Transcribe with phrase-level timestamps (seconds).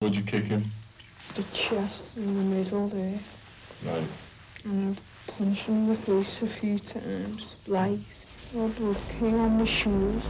[0.00, 0.70] Where'd you kick him?
[1.34, 3.18] The chest in the middle there.
[3.84, 4.08] Right.
[4.64, 7.56] And I punched him in the face a few times.
[7.66, 7.98] Like,
[8.54, 10.22] all blood came on my shoes.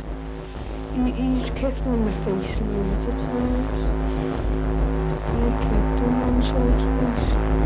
[0.95, 3.85] He, he's kicked on the face a lot of times.
[5.27, 7.57] I kicked him once or twice.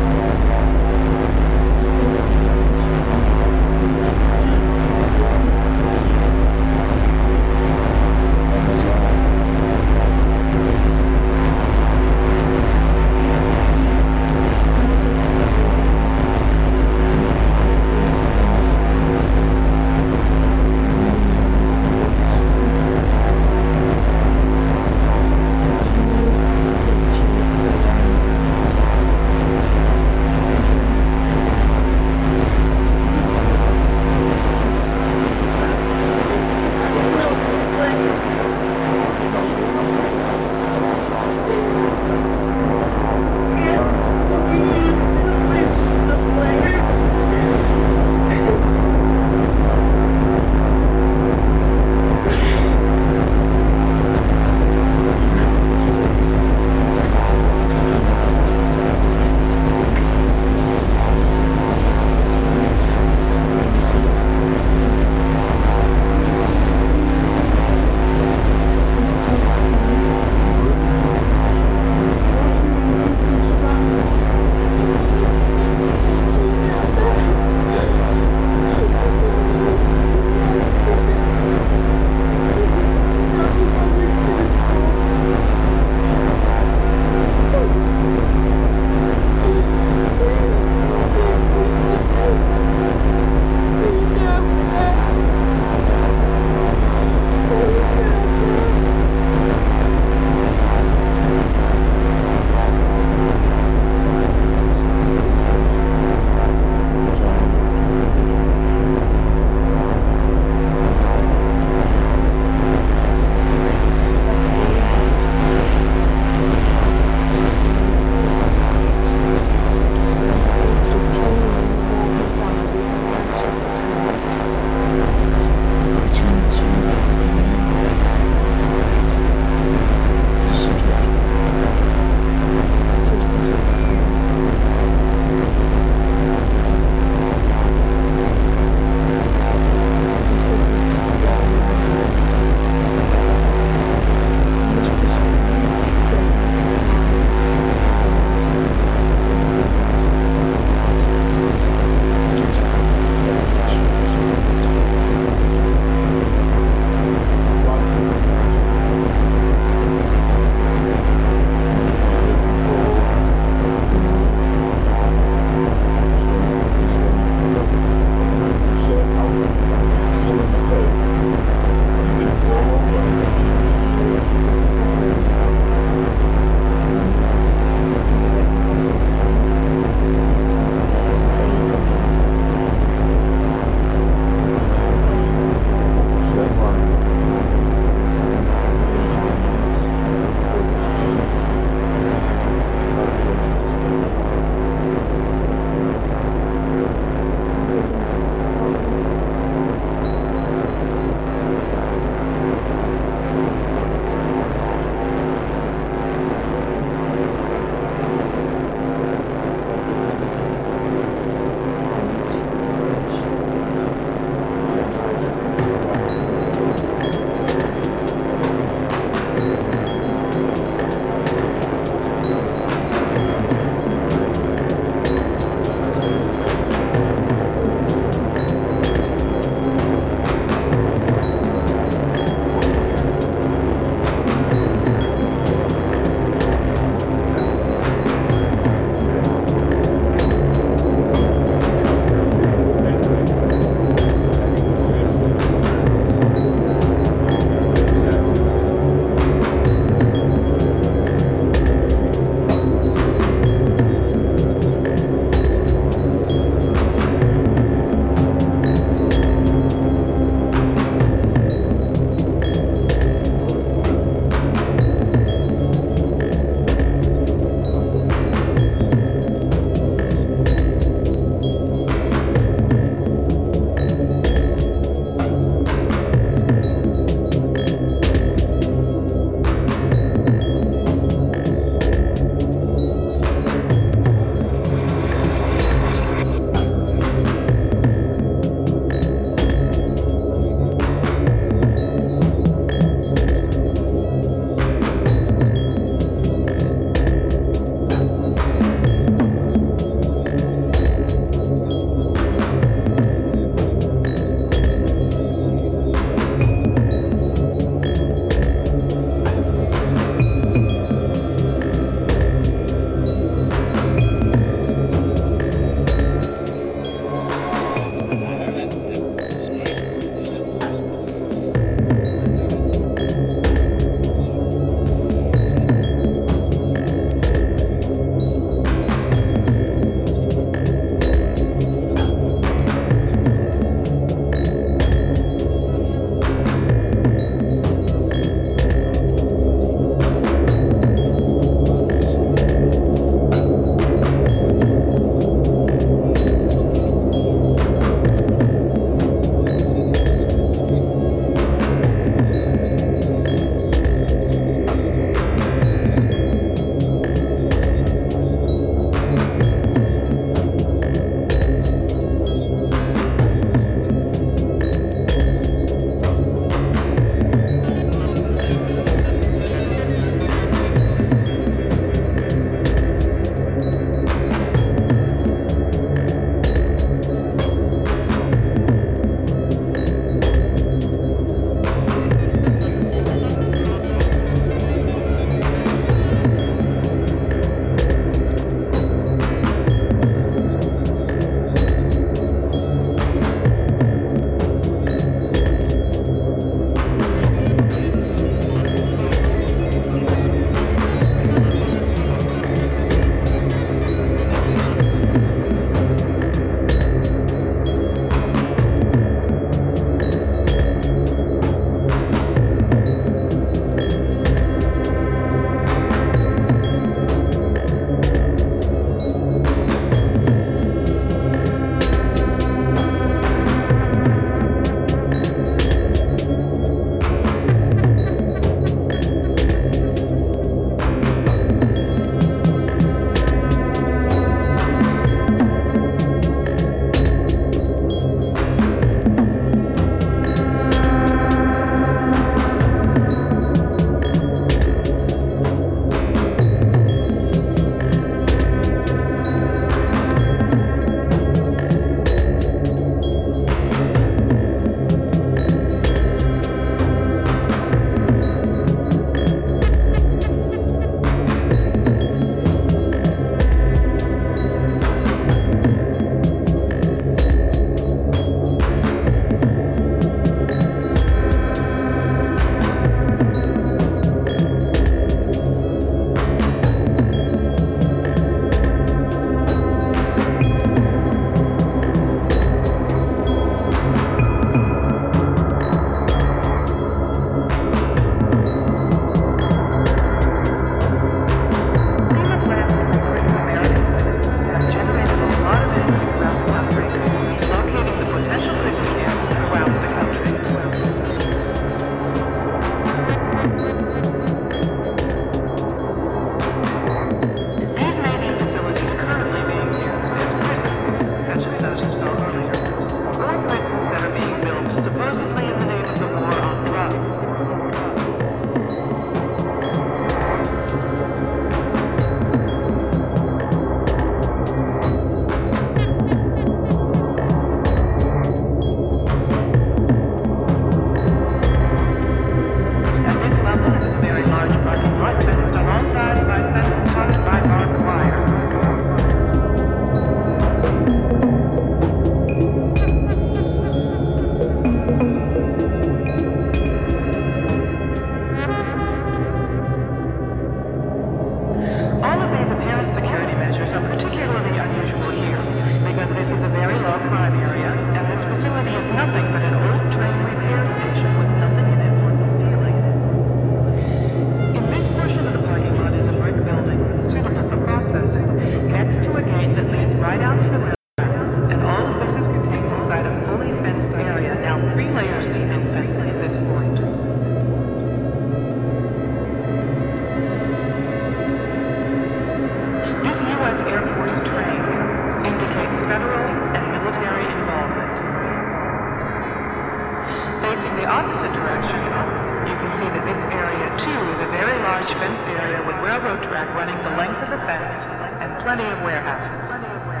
[594.99, 597.85] fenced area with railroad track running the length of the fence
[598.19, 600.00] and plenty of warehouses.